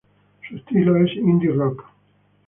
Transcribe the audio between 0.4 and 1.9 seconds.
Su estilo es Indie rock.